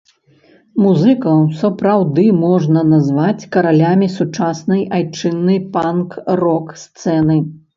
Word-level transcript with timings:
Музыкаў 0.83 1.43
сапраўдны 1.59 2.23
можна 2.45 2.79
назваць 2.95 3.47
каралямі 3.57 4.07
сучаснай 4.17 4.81
айчыннай 5.01 5.59
панк-рок 5.77 6.75
сцэны. 6.87 7.37